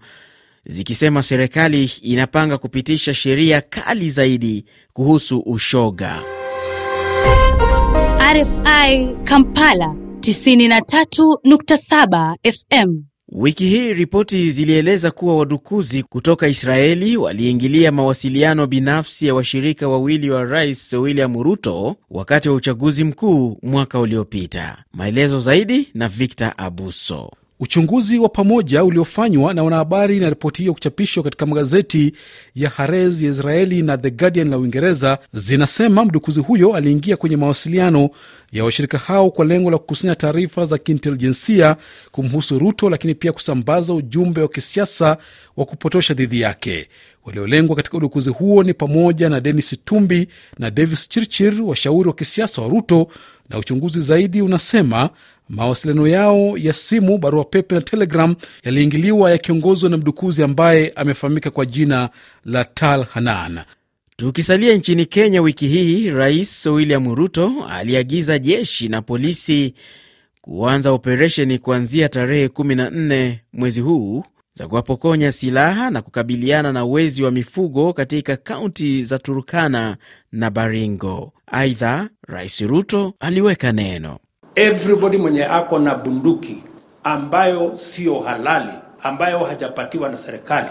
zikisema 0.66 1.24
serikali 1.24 1.92
inapanga 2.02 2.58
kupitisha 2.58 3.14
sheria 3.14 3.62
kali 3.62 4.10
zaidi 4.10 4.66
kuhusu 4.94 5.40
ushoga. 5.40 6.20
RFI 8.34 9.08
Kampala 9.24 9.96
93.7 10.20 12.36
FM. 12.52 13.04
Wiki 13.34 13.66
hii 13.66 13.94
ripoti 13.94 14.52
zilieleza 14.52 15.12
kuwa 15.12 15.36
wadukuzi 15.38 16.04
kutoka 16.04 16.48
Israeli 16.48 17.18
waliingilia 17.18 17.92
mawasiliano 17.92 18.68
binafsi 18.68 19.28
ya 19.28 19.36
washirika 19.36 19.88
wawili 19.88 20.30
wa 20.30 20.44
rais 20.44 20.94
William 20.94 21.44
Ruto 21.44 21.96
wakati 22.10 22.50
wa 22.50 22.56
uchaguzi 22.56 23.04
mkuu 23.04 23.58
mwaka 23.64 24.00
uliopita. 24.00 24.84
Maelezo 24.94 25.40
zaidi 25.40 25.88
na 25.94 26.08
Victor 26.08 26.54
Abuso. 26.58 27.32
Uchunguzi 27.64 28.20
wa 28.20 28.30
pamoja 28.30 28.84
uliofanywa 28.84 29.54
na 29.54 29.64
wanahabari 29.64 30.20
na 30.20 30.30
ripoti 30.30 30.62
hiyo 30.62 30.74
kuchapishwa 30.74 31.24
katika 31.24 31.46
magazeti 31.46 32.14
ya 32.56 32.70
Haaretz 32.70 33.22
ya 33.22 33.30
Israeli 33.32 33.82
na 33.82 33.98
The 33.98 34.12
Guardian 34.12 34.50
la 34.50 34.58
Uingereza 34.58 35.18
zinasema 35.34 36.06
mdukuzi 36.06 36.40
huyo 36.40 36.76
aliingia 36.76 37.18
kwenye 37.18 37.38
mawasiliano 37.38 38.10
ya 38.52 38.64
washirika 38.64 38.98
hao 38.98 39.30
kwa 39.32 39.46
lengo 39.46 39.72
la 39.72 39.78
kukusanya 39.78 40.16
taarifa 40.16 40.66
za 40.66 40.78
kiintelijensia 40.78 41.76
kumhusu 42.12 42.60
Ruto, 42.60 42.90
lakini 42.90 43.16
pia 43.16 43.32
kusambaza 43.32 43.94
ujumbe 43.94 44.42
wa 44.42 44.48
kisiasa 44.48 45.18
wa 45.58 45.66
kupotosha 45.66 46.14
dhidi 46.14 46.42
yake. 46.42 46.88
Waliolengwa 47.26 47.76
katika 47.76 47.98
udukuzi 47.98 48.30
huo 48.30 48.64
ni 48.64 48.74
pamoja 48.74 49.30
na 49.30 49.40
Denis 49.40 49.76
Tumbi 49.86 50.28
na 50.60 50.72
Davis 50.72 51.10
Chirchir, 51.10 51.62
washauri 51.62 52.10
wa 52.10 52.16
kisiasa 52.16 52.62
wa 52.62 52.68
Ruto, 52.68 53.08
na 53.50 53.58
uchunguzi 53.58 54.02
zaidi 54.02 54.42
unasema 54.42 55.10
mawasiliano 55.52 56.08
yao 56.08 56.58
ya 56.58 56.74
simu, 56.74 57.18
barua 57.18 57.46
pepe 57.46 57.76
na 57.76 57.82
Telegram 57.82 58.36
yaliingiliwa 58.64 59.32
yakiongozwa 59.32 59.90
na 59.90 59.98
mdukuzi 59.98 60.44
ambaye 60.44 60.90
amefahamika 60.96 61.50
kwa 61.52 61.66
jina 61.66 62.10
la 62.46 62.66
Tal 62.66 63.04
Hanan. 63.04 63.60
Tukisalia 64.18 64.74
nchini 64.76 65.06
Kenya, 65.06 65.42
wiki 65.42 65.68
hii 65.68 66.10
Rais 66.10 66.66
William 66.66 67.16
Ruto 67.16 67.52
aliagiza 67.70 68.40
jeshi 68.40 68.88
na 68.88 69.02
polisi 69.02 69.74
kuanza 70.42 70.92
operesheni 70.92 71.58
kuanzia 71.60 72.10
tarehe 72.10 72.48
14 72.48 73.36
mwezi 73.54 73.80
huu 73.82 74.24
za 74.54 74.68
kuwapokonya 74.68 75.32
silaha 75.32 75.90
na 75.90 76.02
kukabiliana 76.02 76.74
na 76.74 76.86
wezi 76.86 77.24
wa 77.24 77.32
mifugo 77.32 77.94
katika 77.94 78.38
kaunti 78.38 79.04
za 79.04 79.20
Turukana 79.20 79.98
na 80.32 80.50
Baringo. 80.50 81.34
Aidha, 81.48 82.10
Rais 82.28 82.62
Ruto 82.62 83.14
aliweka 83.20 83.72
neno 83.72 84.20
everybody 84.56 85.18
mwenye 85.18 85.46
ako 85.46 85.80
na 85.80 85.96
bunduki 85.96 86.58
ambayo 87.04 87.78
sio 87.78 88.20
halali 88.20 88.72
ambayo 89.04 89.40
hajapatiwa 89.40 90.10
na 90.10 90.18
serikali 90.18 90.70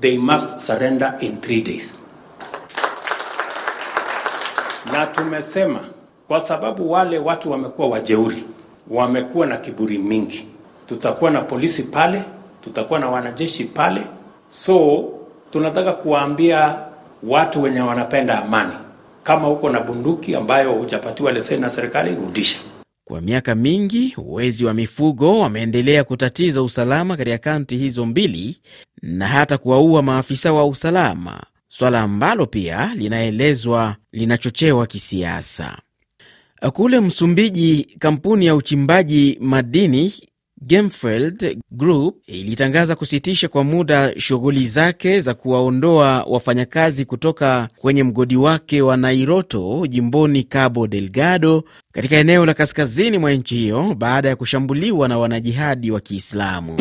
they 0.00 0.18
must 0.18 0.58
surrender 0.58 1.14
in 1.20 1.40
three 1.40 1.62
days. 1.62 1.94
Na 4.92 5.06
tumesema 5.06 5.80
kwa 6.28 6.40
sababu 6.40 6.92
wale 6.92 7.18
watu 7.18 7.50
wamekuwa 7.50 7.88
wajeuri 7.88 8.44
wamekuwa 8.90 9.46
na 9.46 9.56
kiburi 9.56 9.98
mingi 9.98 10.46
tutakuwa 10.88 11.30
na 11.30 11.40
polisi 11.40 11.82
pale 11.82 12.22
tutakuwa 12.64 12.98
na 13.00 13.08
wanajeshi 13.08 13.64
pale. 13.64 14.02
So 14.48 15.04
tunataka 15.50 15.92
kuwaambia 15.92 16.74
watu 17.22 17.62
wenye 17.62 17.80
wanapenda 17.80 18.42
amani 18.42 18.72
kama 19.24 19.48
uko 19.48 19.70
na 19.70 19.80
bunduki 19.80 20.34
ambayo 20.36 20.72
hujapatiwa 20.72 21.32
leseni 21.32 21.60
na 21.60 21.70
serikali 21.70 22.14
rudisha 22.14 22.58
Kwa 23.10 23.20
miaka 23.20 23.54
mingi 23.54 24.14
wezi 24.18 24.64
wa 24.64 24.74
mifugo 24.74 25.38
wameendelea 25.38 26.04
kutatiza 26.04 26.62
usalama 26.62 27.16
katika 27.16 27.38
kaunti 27.38 27.76
hizo 27.76 28.06
mbili 28.06 28.56
na 29.02 29.26
hata 29.26 29.58
kuwaua 29.58 30.02
maafisa 30.02 30.52
wa 30.52 30.66
usalama, 30.66 31.42
swala 31.68 32.00
ambalo 32.00 32.46
pia 32.46 32.94
linaelezwa 32.94 33.96
linachochewa 34.12 34.86
kisiasa. 34.86 35.78
Kule 36.72 37.00
Msumbiji, 37.00 37.96
kampuni 37.98 38.46
ya 38.46 38.54
uchimbaji 38.54 39.38
madini 39.40 40.12
Gemfield 40.62 41.58
Group 41.70 42.16
ilitangaza 42.26 42.96
kusitisha 42.96 43.48
kwa 43.48 43.64
muda 43.64 44.20
shughuli 44.20 44.64
zake 44.64 45.20
za 45.20 45.34
kuwaondoa 45.34 46.22
wafanyakazi 46.28 47.04
kutoka 47.04 47.68
kwenye 47.76 48.02
mgodi 48.02 48.36
wake 48.36 48.82
wa 48.82 48.96
Nairoto 48.96 49.86
jimboni 49.86 50.42
Cabo 50.44 50.86
Delgado 50.86 51.64
katika 51.92 52.16
eneo 52.16 52.46
la 52.46 52.54
kaskazini 52.54 53.18
mwa 53.18 53.32
nchi 53.32 53.54
hiyo 53.56 53.94
baada 53.98 54.28
ya 54.28 54.36
kushambuliwa 54.36 55.08
na 55.08 55.18
wanajihadi 55.18 55.90
wa 55.90 56.00
Kiislamu. 56.00 56.76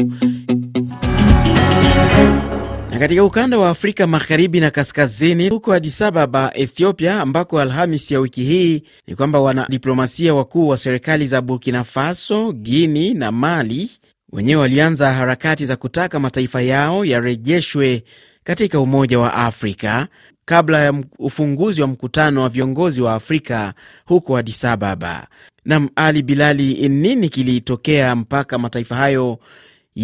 Na 2.90 3.00
katika 3.00 3.24
ukanda 3.24 3.58
wa 3.58 3.70
Afrika 3.70 4.08
magharibi 4.08 4.60
na 4.60 4.72
kaskazini, 4.72 5.50
huko 5.50 5.74
Addis 5.74 6.02
Ababa, 6.02 6.52
Ethiopia, 6.56 7.22
ambako 7.22 7.60
Alhamis 7.62 8.12
ya 8.12 8.20
wiki 8.20 8.44
hii 8.44 8.84
ni 9.08 9.16
kwamba 9.16 9.40
wanadiplomasia 9.40 10.34
wakuu 10.34 10.68
wa 10.68 10.78
serikali 10.78 11.28
za 11.28 11.42
Burkina 11.42 11.84
Faso, 11.84 12.52
Guini 12.52 13.14
na 13.14 13.32
Mali 13.32 13.90
wenyewe 14.32 14.62
walianza 14.62 15.14
harakati 15.14 15.66
za 15.66 15.76
kutaka 15.76 16.20
mataifa 16.20 16.62
yao 16.62 17.06
yarejeshwe 17.06 18.04
katika 18.44 18.80
Umoja 18.80 19.20
wa 19.20 19.34
Afrika 19.34 20.08
kabla 20.46 20.80
ya 20.84 20.94
ufunguzi 21.20 21.82
wa 21.82 21.88
mkutano 21.88 22.42
wa 22.42 22.50
viongozi 22.50 23.02
wa 23.02 23.14
Afrika 23.14 23.74
huko 24.06 24.38
Addis 24.38 24.66
Ababa. 24.66 25.28
Nam 25.66 25.90
Ali 25.96 26.22
Bilali, 26.24 26.90
nini 26.90 27.30
kilitokea 27.30 28.16
mpaka 28.16 28.58
mataifa 28.58 28.96
hayo 28.96 29.40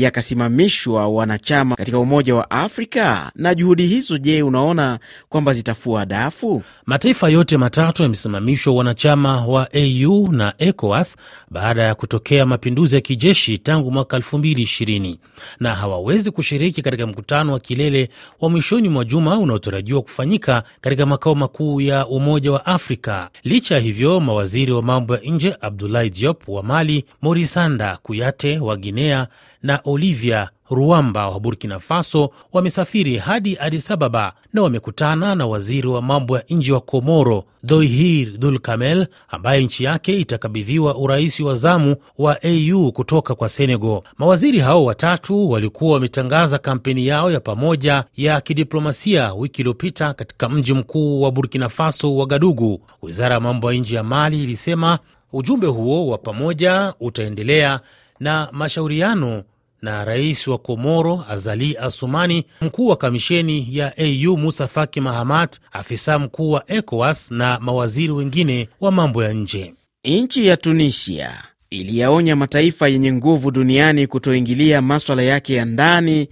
yakasimamishwa 0.01 1.07
wanachama 1.07 1.75
katika 1.75 1.99
Umoja 1.99 2.35
wa 2.35 2.51
Afrika? 2.51 3.31
Na 3.35 3.55
juhudi 3.55 3.87
hizo, 3.87 4.17
je, 4.17 4.43
unaona 4.43 4.99
kwamba 5.29 5.53
zitafua 5.53 6.05
dafu? 6.05 6.63
Mataifa 6.85 7.29
yote 7.29 7.57
matatu 7.57 8.03
yamesimamishwa 8.03 8.73
wanachama 8.73 9.45
wa 9.47 9.67
AU 9.73 10.27
na 10.31 10.53
ECOWAS 10.57 11.15
baada 11.51 11.83
ya 11.83 11.95
kutokea 11.95 12.45
mapinduzi 12.45 12.95
ya 12.95 13.01
kijeshi 13.01 13.57
tangu 13.57 13.91
mwaka 13.91 14.17
2020 14.17 15.15
na 15.59 15.75
hawawezi 15.75 16.31
kushiriki 16.31 16.81
katika 16.81 17.07
mkutano 17.07 17.53
wa 17.53 17.59
kilele 17.59 18.09
wa 18.41 18.49
mwishoni 18.49 18.89
mwa 18.89 19.05
juma 19.05 19.39
unaotarajiwa 19.39 20.01
kufanyika 20.01 20.63
katika 20.81 21.05
makao 21.05 21.35
makuu 21.35 21.81
ya 21.81 22.07
Umoja 22.07 22.51
wa 22.51 22.65
Afrika. 22.65 23.29
Licha 23.43 23.75
ya 23.75 23.81
hivyo, 23.81 24.19
mawaziri 24.19 24.71
wa 24.71 24.81
mambo 24.83 25.15
ya 25.15 25.21
nje 25.21 25.55
Abdoulaye 25.61 26.09
Diop 26.09 26.43
wa 26.49 26.63
Mali, 26.63 27.05
Morisanda 27.21 27.97
Kuyate 28.03 28.59
wa 28.59 28.77
Guinea 28.77 29.27
na 29.63 29.79
Olivia 29.85 30.49
Ruamba 30.69 31.29
wa 31.29 31.39
Burkina 31.39 31.79
Faso 31.79 32.29
wamesafiri 32.53 33.17
hadi 33.17 33.57
Addis 33.59 33.91
Ababa 33.91 34.33
na 34.53 34.61
wamekutana 34.61 35.35
na 35.35 35.47
waziri 35.47 35.87
wa 35.87 36.01
mambo 36.01 36.37
ya 36.37 36.43
nje 36.49 36.71
wa 36.73 36.81
Komoro 36.81 37.43
Dhoihir 37.63 38.37
Dulkamel 38.37 39.07
ambaye 39.29 39.63
nchi 39.63 39.83
yake 39.83 40.19
itakabidhiwa 40.19 40.95
urais 40.95 41.39
wa 41.39 41.55
zamu 41.55 41.95
wa 42.17 42.37
AU 42.43 42.91
kutoka 42.91 43.35
kwa 43.35 43.49
Senegal. 43.49 44.01
Mawaziri 44.17 44.59
hao 44.59 44.85
watatu 44.85 45.51
walikuwa 45.51 45.93
wametangaza 45.93 46.57
kampeni 46.57 47.07
yao 47.07 47.31
ya 47.31 47.39
pamoja 47.39 48.03
ya 48.17 48.41
kidiplomasia 48.41 49.33
wiki 49.33 49.61
iliyopita 49.61 50.13
katika 50.13 50.49
mji 50.49 50.73
mkuu 50.73 51.21
wa 51.21 51.31
Burkina 51.31 51.69
Faso, 51.69 52.15
Wagadugu. 52.15 52.81
Wizara 53.01 53.33
ya 53.35 53.39
mambo 53.41 53.73
ya 53.73 53.79
nje 53.79 53.95
ya 53.95 54.03
Mali 54.03 54.43
ilisema 54.43 54.99
ujumbe 55.33 55.67
huo 55.67 56.07
wa 56.07 56.17
pamoja 56.17 56.93
utaendelea 56.99 57.79
na 58.19 58.49
mashauriano 58.51 59.43
na 59.81 60.05
rais 60.05 60.47
wa 60.47 60.57
Komoro 60.57 61.25
Azali 61.29 61.77
Asumani, 61.77 62.45
mkuu 62.61 62.87
wa 62.87 62.95
kamisheni 62.95 63.67
ya 63.71 63.93
AU 63.97 64.37
Musa 64.37 64.67
Faki 64.67 65.01
Mahamat, 65.01 65.59
afisa 65.71 66.19
mkuu 66.19 66.51
wa 66.51 66.63
ECOWAS 66.71 67.31
na 67.31 67.59
mawaziri 67.59 68.11
wengine 68.11 68.69
wa 68.81 68.91
mambo 68.91 69.23
ya 69.23 69.33
nje. 69.33 69.73
Nchi 70.03 70.47
ya 70.47 70.57
Tunisia 70.57 71.43
iliyaonya 71.69 72.35
mataifa 72.35 72.87
yenye 72.87 73.13
nguvu 73.13 73.51
duniani 73.51 74.07
kutoingilia 74.07 74.81
maswala 74.81 75.21
yake 75.21 75.53
ya 75.53 75.65
ndani, 75.65 76.29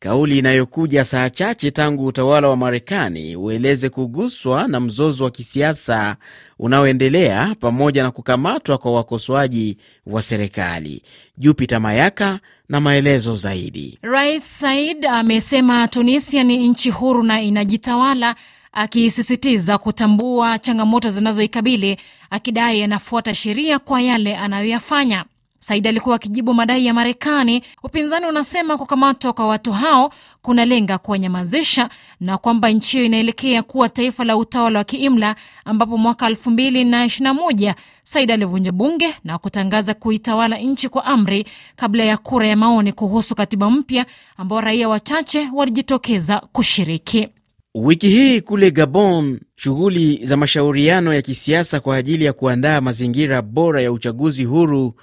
kauli 0.00 0.38
inayokuja 0.38 1.04
saa 1.04 1.30
chache 1.30 1.70
tangu 1.70 2.06
utawala 2.06 2.48
wa 2.48 2.56
Marekani 2.56 3.36
ueleze 3.36 3.88
kuguswa 3.88 4.68
na 4.68 4.80
mzozo 4.80 5.24
wa 5.24 5.30
kisiasa 5.30 6.16
unaoendelea 6.58 7.54
pamoja 7.60 8.02
na 8.02 8.10
kukamatwa 8.10 8.78
kwa 8.78 8.92
wakosoaji 8.92 9.76
wa 10.06 10.22
serikali. 10.22 11.02
Jupita 11.38 11.80
Mayaka 11.80 12.40
na 12.68 12.80
maelezo 12.80 13.34
zaidi. 13.36 13.98
Rais 14.02 14.58
Said 14.58 15.06
amesema 15.06 15.88
Tunisia 15.88 16.44
ni 16.44 16.68
nchi 16.68 16.90
huru 16.90 17.22
na 17.22 17.42
inajitawala, 17.42 18.34
akisisitiza 18.72 19.78
kutambua 19.78 20.58
changamoto 20.58 21.10
zinazoikabili, 21.10 21.96
akidai 22.30 22.82
anafuata 22.82 23.34
sheria 23.34 23.78
kwa 23.78 24.00
yale 24.02 24.36
anayoyafanya. 24.36 25.24
Said 25.62 25.86
alikuwa 25.86 26.16
akijibu 26.16 26.54
madai 26.54 26.86
ya 26.86 26.94
Marekani. 26.94 27.62
Upinzani 27.82 28.26
unasema 28.26 28.76
kukamatwa 28.78 29.32
kwa 29.32 29.46
watu 29.46 29.72
hao 29.72 30.12
kunalenga 30.42 30.98
kuwanyamazisha 30.98 31.88
na 32.20 32.38
kwamba 32.38 32.70
nchi 32.70 32.92
hiyo 32.96 33.06
inaelekea 33.06 33.62
kuwa 33.62 33.88
taifa 33.88 34.24
la 34.24 34.36
utawala 34.36 34.78
wa 34.78 34.84
kiimla, 34.84 35.36
ambapo 35.64 35.96
mwaka 35.98 36.28
2021 36.30 37.74
Said 38.02 38.30
alivunja 38.30 38.72
bunge 38.72 39.14
na 39.24 39.38
kutangaza 39.38 39.94
kuitawala 39.94 40.58
nchi 40.58 40.88
kwa 40.88 41.04
amri 41.04 41.46
kabla 41.76 42.04
ya 42.04 42.16
kura 42.16 42.46
ya 42.46 42.56
maoni 42.56 42.92
kuhusu 42.92 43.34
katiba 43.34 43.70
mpya 43.70 44.06
ambao 44.36 44.60
raia 44.60 44.88
wachache 44.88 45.48
walijitokeza 45.54 46.40
kushiriki. 46.52 47.28
Wiki 47.74 48.08
hii 48.08 48.40
kule 48.40 48.70
Gabon, 48.70 49.40
shughuli 49.56 50.20
za 50.26 50.36
mashauriano 50.36 51.14
ya 51.14 51.22
kisiasa 51.22 51.80
kwa 51.80 51.96
ajili 51.96 52.24
ya 52.24 52.32
kuandaa 52.32 52.80
mazingira 52.80 53.42
bora 53.42 53.82
ya 53.82 53.92
uchaguzi 53.92 54.44
huru 54.44 54.94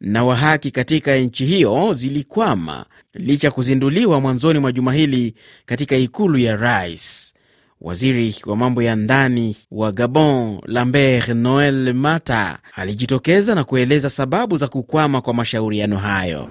na 0.00 0.24
wa 0.24 0.36
haki 0.36 0.70
katika 0.70 1.16
nchi 1.16 1.46
hiyo 1.46 1.92
zilikwama 1.92 2.84
licha 3.14 3.50
kuzinduliwa 3.50 4.20
mwanzoni 4.20 4.58
mwa 4.58 4.72
juma 4.72 4.92
hili 4.94 5.34
katika 5.66 5.96
ikulu 5.96 6.38
ya 6.38 6.56
rais. 6.56 7.34
Waziri 7.80 8.34
wa 8.46 8.56
mambo 8.56 8.82
ya 8.82 8.96
ndani 8.96 9.56
wa 9.70 9.92
Gabon, 9.92 10.60
Lambert 10.66 11.28
Noel 11.28 11.94
Mata, 11.94 12.58
alijitokeza 12.74 13.54
na 13.54 13.64
kueleza 13.64 14.10
sababu 14.10 14.56
za 14.56 14.68
kukwama 14.68 15.20
kwa 15.20 15.34
mashauriano 15.34 15.96
hayo. 15.98 16.48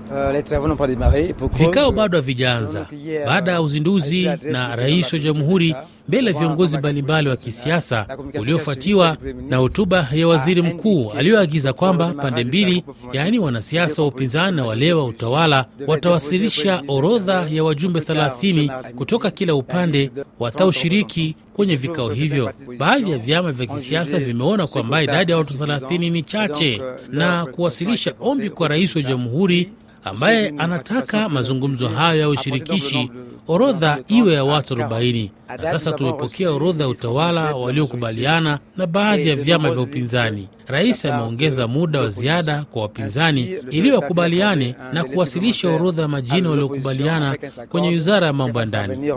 Vikao 1.58 1.92
bado 1.92 2.18
havijaanza 2.18 2.88
baada 3.26 3.52
ya 3.52 3.62
uzinduzi 3.62 4.30
na 4.52 4.76
rais 4.76 5.14
wa 5.14 5.20
jamhuri 5.20 5.76
mbele 6.08 6.32
ya 6.32 6.40
viongozi 6.40 6.78
mbalimbali 6.78 7.30
wa 7.30 7.38
kisiasa 7.38 8.06
uliofuatiwa 8.40 9.18
na 9.50 9.58
hotuba 9.58 10.08
ya 10.14 10.28
waziri 10.28 10.62
mkuu 10.62 11.12
aliyoagiza 11.12 11.74
kwamba 11.74 12.10
pande 12.14 12.44
mbili, 12.44 12.84
yaani 13.14 13.40
wanasiasa 13.40 14.02
wa 14.02 14.08
upinzani 14.08 14.58
na 14.58 14.66
wale 14.66 14.94
wa 14.94 15.06
utawala, 15.06 15.66
watawasilisha 15.88 16.84
orodha 16.88 17.48
ya 17.52 17.64
wajumbe 17.64 18.00
30 18.00 18.92
kutoka 18.92 19.32
kila 19.32 19.56
upande 19.56 20.12
wataoshiriki 20.40 21.36
kwenye 21.56 21.76
vikao 21.76 22.10
hivyo. 22.10 22.52
Baadhi 22.78 23.12
ya 23.12 23.18
vyama 23.18 23.52
vya 23.52 23.66
kisiasa 23.66 24.20
vimeona 24.20 24.68
kwamba 24.68 25.04
idadi 25.04 25.32
ya 25.32 25.38
watu 25.38 25.54
30 25.58 26.12
ni 26.12 26.24
chache 26.24 26.82
na 27.10 27.46
kuwasilisha 27.46 28.14
ombi 28.20 28.50
kwa 28.50 28.68
rais 28.68 28.96
wa 28.96 29.02
jamhuri 29.02 29.70
ambaye 30.04 30.54
anataka 30.58 31.30
mazungumzo 31.30 31.88
hayo 31.90 32.20
ya 32.22 32.30
ushirikishi 32.30 33.12
orodha 33.48 33.98
iwe 34.08 34.34
ya 34.34 34.44
watu 34.44 34.74
40 34.76 35.30
na 35.58 35.72
sasa 35.72 35.92
tumepokea 35.92 36.52
orodha 36.52 36.84
ya 36.84 36.90
utawala 36.90 37.56
waliokubaliana 37.56 38.60
na 38.78 38.88
baadhi 38.88 39.30
ya 39.30 39.36
vyama 39.36 39.72
vya 39.72 39.82
upinzani. 39.82 40.48
Rais 40.68 41.06
ameongeza 41.06 41.68
muda 41.68 42.00
wa 42.02 42.10
ziada 42.10 42.66
kwa 42.72 42.82
wapinzani 42.82 43.58
ili 43.72 43.92
wakubaliane 43.92 44.76
na 44.94 45.04
kuwasilisha 45.04 45.70
orodha 45.70 46.02
ya 46.02 46.08
majina 46.08 46.50
waliokubaliana 46.50 47.38
kwenye 47.70 47.88
wizara 47.90 48.28
ya 48.28 48.34
mambo 48.34 48.60
ya 48.60 48.66
ndani. 48.66 49.12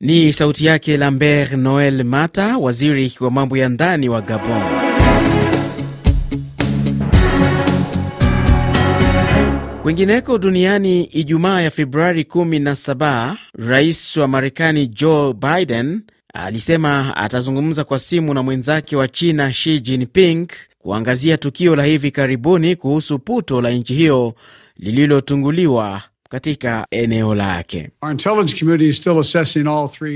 Ni 0.00 0.32
sauti 0.32 0.66
yake 0.66 0.96
Lambert 0.96 1.52
Noel 1.52 2.04
Mata, 2.04 2.58
waziri 2.58 3.12
wa 3.20 3.30
mambo 3.30 3.56
ya 3.56 3.68
ndani 3.68 4.08
wa 4.08 4.20
Gabon. 4.20 4.81
Kwingineko 9.82 10.38
duniani, 10.38 11.04
Ijumaa 11.04 11.60
ya 11.60 11.70
Februari 11.70 12.22
17, 12.24 13.36
rais 13.58 14.16
wa 14.16 14.28
Marekani 14.28 14.86
Joe 14.86 15.34
Biden 15.34 16.02
alisema 16.34 17.16
atazungumza 17.16 17.84
kwa 17.84 17.98
simu 17.98 18.34
na 18.34 18.42
mwenzake 18.42 18.96
wa 18.96 19.08
China 19.08 19.50
Xi 19.52 19.80
Jinping 19.80 20.46
kuangazia 20.78 21.36
tukio 21.36 21.76
la 21.76 21.84
hivi 21.84 22.10
karibuni 22.10 22.76
kuhusu 22.76 23.18
puto 23.18 23.60
la 23.62 23.70
nchi 23.70 23.94
hiyo 23.94 24.34
lililotunguliwa 24.76 26.02
katika 26.28 26.86
eneo 26.90 27.34
lake. 27.34 27.90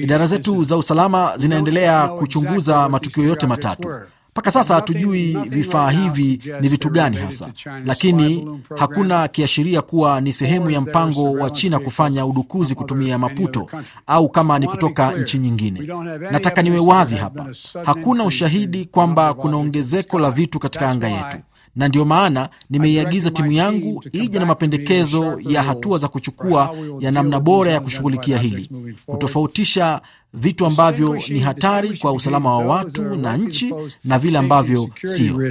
Idara 0.02 0.26
zetu 0.26 0.64
za 0.64 0.76
usalama 0.76 1.32
zinaendelea 1.36 2.08
kuchunguza 2.08 2.88
matukio 2.88 3.24
yote 3.24 3.46
matatu. 3.46 3.88
Mpaka 4.36 4.50
sasa 4.50 4.74
hatujui 4.74 5.36
vifaa 5.48 5.90
hivi 5.90 6.40
ni 6.60 6.68
vitu 6.68 6.90
gani 6.90 7.16
hasa, 7.16 7.48
lakini 7.84 8.48
hakuna 8.76 9.28
kiashiria 9.28 9.82
kuwa 9.82 10.20
ni 10.20 10.32
sehemu 10.32 10.70
ya 10.70 10.80
mpango 10.80 11.32
wa 11.32 11.50
China 11.50 11.78
kufanya 11.78 12.26
udukuzi 12.26 12.74
kutumia 12.74 13.18
maputo 13.18 13.68
au 14.06 14.28
kama 14.28 14.58
ni 14.58 14.66
kutoka 14.68 15.12
nchi 15.12 15.38
nyingine. 15.38 15.80
Nataka 16.30 16.62
niwe 16.62 16.78
wazi 16.78 17.16
hapa, 17.16 17.46
hakuna 17.84 18.24
ushahidi 18.24 18.84
kwamba 18.84 19.34
kuna 19.34 19.56
ongezeko 19.56 20.18
la 20.18 20.30
vitu 20.30 20.58
katika 20.58 20.88
anga 20.88 21.08
yetu 21.08 21.36
na 21.76 21.88
ndiyo 21.88 22.04
maana 22.04 22.48
nimeiagiza 22.70 23.30
timu 23.30 23.52
yangu 23.52 24.04
ije 24.12 24.38
na 24.38 24.46
mapendekezo 24.46 25.40
ya 25.48 25.62
hatua 25.62 25.98
za 25.98 26.08
kuchukua 26.08 26.76
ya 27.00 27.10
namna 27.10 27.40
bora 27.40 27.72
ya 27.72 27.80
kushughulikia 27.80 28.38
hili, 28.38 28.70
kutofautisha 29.06 30.00
vitu 30.34 30.66
ambavyo 30.66 31.18
ni 31.28 31.40
hatari 31.40 31.96
kwa 31.98 32.12
usalama 32.12 32.50
wa 32.58 32.64
watu 32.66 33.02
na 33.16 33.36
nchi 33.36 33.74
na 34.04 34.18
vile 34.18 34.38
ambavyo 34.38 34.88
sio. 35.04 35.50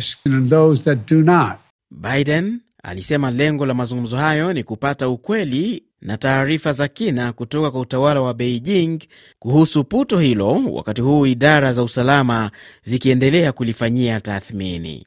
Biden 1.92 2.60
alisema 2.84 3.32
lengo 3.32 3.66
la 3.66 3.74
mazungumzo 3.74 4.18
hayo 4.18 4.54
ni 4.54 4.64
kupata 4.64 5.10
ukweli 5.10 5.84
na 6.02 6.18
taarifa 6.18 6.72
za 6.72 6.88
kina 6.88 7.34
kutoka 7.34 7.72
kwa 7.72 7.80
utawala 7.82 8.22
wa 8.22 8.34
Beijing 8.34 9.00
kuhusu 9.40 9.84
puto 9.84 10.20
hilo, 10.20 10.62
wakati 10.72 11.02
huu 11.02 11.26
idara 11.26 11.74
za 11.74 11.84
usalama 11.84 12.52
zikiendelea 12.84 13.52
kulifanyia 13.52 14.20
tathmini. 14.22 15.06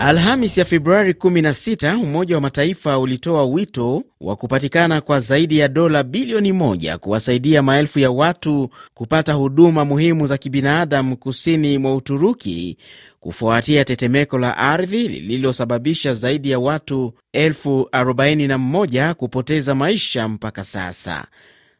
Alhamis 0.00 0.58
ya 0.58 0.64
Februari 0.64 1.12
16 1.12 1.94
Umoja 2.02 2.34
wa 2.34 2.40
Mataifa 2.40 2.98
ulitoa 2.98 3.44
wito 3.44 4.02
wa 4.20 4.36
kupatikana 4.36 5.00
kwa 5.00 5.20
zaidi 5.20 5.58
ya 5.58 5.68
dola 5.68 6.02
bilioni 6.02 6.52
moja 6.52 6.98
kuwasaidia 6.98 7.62
maelfu 7.62 7.98
ya 7.98 8.10
watu 8.10 8.70
kupata 8.94 9.32
huduma 9.32 9.84
muhimu 9.84 10.26
za 10.26 10.38
kibinadamu 10.38 11.16
kusini 11.16 11.78
mwa 11.78 11.94
Uturuki 11.94 12.76
kufuatia 13.20 13.84
tetemeko 13.84 14.38
la 14.38 14.56
ardhi 14.58 15.08
lililosababisha 15.08 16.14
zaidi 16.14 16.50
ya 16.50 16.58
watu 16.58 17.12
elfu 17.32 17.88
41 17.92 19.14
kupoteza 19.14 19.74
maisha 19.74 20.28
mpaka 20.28 20.64
sasa. 20.64 21.24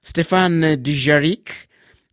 Stefan 0.02 0.82
Dujarric 0.82 1.50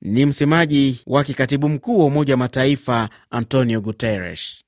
ni 0.01 0.25
msemaji 0.25 0.99
wake 1.07 1.33
katibu 1.33 1.69
mkuu 1.69 1.99
wa 1.99 2.05
Umoja 2.05 2.33
wa 2.33 2.37
Mataifa 2.37 3.09
Antonio 3.31 3.81
Guterres. 3.81 4.63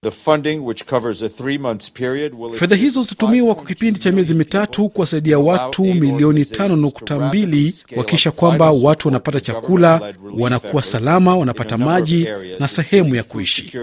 Fedha 2.54 2.76
hizo 2.76 3.02
zitatumiwa 3.04 3.56
kwa 3.56 3.66
kipindi 3.66 4.00
cha 4.00 4.12
miezi 4.12 4.34
mitatu 4.34 4.90
kuwasaidia 4.90 5.40
watu 5.40 5.84
milioni 5.84 6.42
5.2 6.44 7.84
kuhakikisha 7.94 8.32
kwamba 8.32 8.72
watu 8.72 9.08
wanapata 9.08 9.40
chakula, 9.42 10.14
wanakuwa 10.40 10.84
salama, 10.84 11.38
wanapata 11.38 11.78
maji 11.78 12.28
na 12.60 12.68
sehemu 12.68 13.16
ya 13.16 13.24
kuishi. 13.24 13.74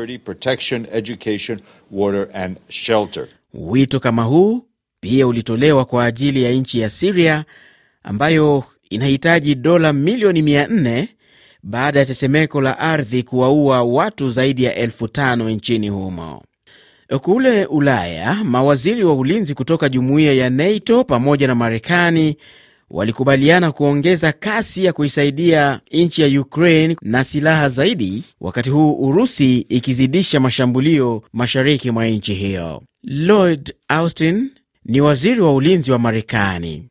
Wito 3.55 4.01
kama 4.01 4.23
huu 4.23 4.65
pia 5.01 5.27
ulitolewa 5.27 5.85
kwa 5.85 6.05
ajili 6.05 6.43
ya 6.43 6.53
nchi 6.53 6.81
ya 6.81 6.91
Siria 6.91 7.45
ambayo 8.03 8.65
inahitaji 8.91 9.55
dola 9.55 9.93
milioni 9.93 10.43
400 10.43 11.07
baada 11.63 11.99
ya 12.01 12.07
tetemeko 12.07 12.61
la 12.61 12.79
ardhi 12.79 13.23
kuwaua 13.23 13.83
watu 13.83 14.29
zaidi 14.31 14.65
ya 14.65 14.75
elfu 14.75 15.09
tano 15.09 15.51
nchini 15.51 15.89
humo. 15.89 16.43
Kule 17.21 17.65
Ulaya, 17.67 18.35
mawaziri 18.45 19.05
wa 19.05 19.15
ulinzi 19.15 19.55
kutoka 19.55 19.89
jumuiya 19.89 20.33
ya 20.33 20.51
NATO 20.51 21.05
pamoja 21.05 21.47
na 21.47 21.55
Marekani 21.55 22.37
walikubaliana 22.91 23.73
kuongeza 23.73 24.33
kasi 24.33 24.85
ya 24.85 24.93
kuisaidia 24.93 25.81
nchi 25.93 26.23
ya 26.23 26.41
Ukraine 26.41 26.97
na 27.03 27.25
silaha 27.25 27.69
zaidi, 27.69 28.23
wakati 28.41 28.71
huu 28.71 28.93
Urusi 29.09 29.59
ikizidisha 29.59 30.41
mashambulio 30.41 31.23
mashariki 31.33 31.91
mwa 31.91 32.07
nchi 32.07 32.35
hiyo. 32.35 32.83
Lloyd 33.05 33.75
Austin 33.89 34.51
ni 34.85 35.01
waziri 35.01 35.41
wa 35.41 35.55
ulinzi 35.55 35.93
wa 35.93 35.99
Marekani. 35.99 36.89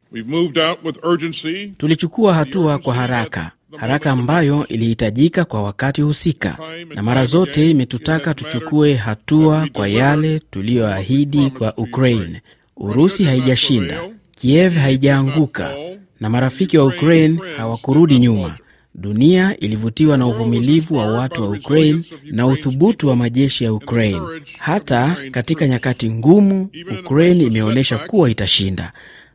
Tulichukua 1.77 2.33
hatua 2.33 2.77
kwa 2.77 2.93
haraka 2.93 3.51
haraka 3.77 4.11
ambayo 4.11 4.67
ilihitajika 4.67 5.45
kwa 5.45 5.63
wakati 5.63 6.01
husika, 6.01 6.57
na 6.95 7.03
mara 7.03 7.25
zote 7.25 7.69
imetutaka 7.71 8.33
tuchukue 8.33 8.95
hatua 8.95 9.67
kwa 9.73 9.87
yale 9.87 10.39
tuliyoahidi 10.51 11.49
kwa 11.49 11.77
Ukraine. 11.77 12.41
Urusi 12.77 13.23
haijashinda, 13.23 14.01
Kiev 14.35 14.75
haijaanguka, 14.77 15.71
na 16.19 16.29
marafiki 16.29 16.77
wa 16.77 16.85
Ukraine 16.85 17.39
hawakurudi 17.57 18.19
nyuma. 18.19 18.55
Dunia 18.95 19.57
ilivutiwa 19.59 20.17
na 20.17 20.27
uvumilivu 20.27 20.95
wa 20.95 21.05
watu 21.05 21.41
wa 21.41 21.49
Ukraine 21.49 22.03
na 22.23 22.47
uthubutu 22.47 23.07
wa 23.07 23.15
majeshi 23.15 23.63
ya 23.63 23.73
Ukraine. 23.73 24.21
Hata 24.57 25.15
katika 25.31 25.67
nyakati 25.67 26.09
ngumu, 26.09 26.69
Ukraine 26.99 27.43
imeonyesha 27.43 27.97
kuwa 27.97 28.29
itashinda. 28.29 28.91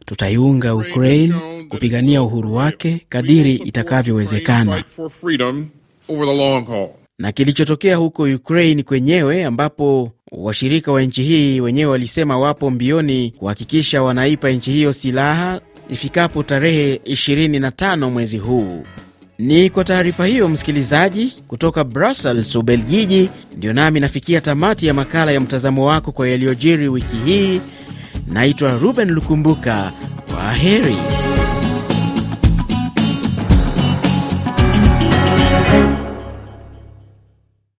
Tutaiunga 0.06 0.74
Ukraine 0.74 1.34
kupigania 1.68 2.22
uhuru 2.22 2.54
wake 2.54 3.06
kadiri 3.08 3.54
itakavyowezekana. 3.54 4.84
na 7.18 7.32
kilichotokea 7.32 7.96
huko 7.96 8.22
Ukraine 8.22 8.82
kwenyewe, 8.82 9.44
ambapo 9.44 10.10
washirika 10.32 10.92
wa 10.92 11.02
nchi 11.02 11.22
hii 11.22 11.60
wenyewe 11.60 11.90
walisema 11.90 12.38
wapo 12.38 12.70
mbioni 12.70 13.30
kuhakikisha 13.38 14.02
wanaipa 14.02 14.50
nchi 14.50 14.72
hiyo 14.72 14.92
silaha 14.92 15.60
ifikapo 15.90 16.42
tarehe 16.42 16.94
25 17.04 18.10
mwezi 18.10 18.38
huu. 18.38 18.84
Ni 19.38 19.70
kwa 19.70 19.84
taarifa 19.84 20.26
hiyo, 20.26 20.48
msikilizaji, 20.48 21.32
kutoka 21.48 21.84
Brussels, 21.84 22.56
Ubelgiji, 22.56 23.30
ndio 23.56 23.72
nami 23.72 24.00
nafikia 24.00 24.40
tamati 24.40 24.86
ya 24.86 24.94
makala 24.94 25.32
ya 25.32 25.40
mtazamo 25.40 25.86
wako 25.86 26.12
kwa 26.12 26.28
yaliyojiri 26.28 26.88
wiki 26.88 27.16
hii. 27.16 27.60
Naitwa 28.26 28.78
Ruben 28.78 29.10
Lukumbuka. 29.10 29.92
Kwa 30.34 30.52
heri. 30.52 30.96